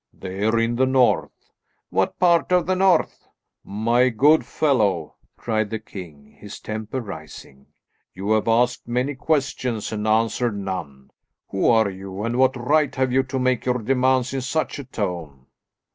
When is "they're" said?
0.11-0.57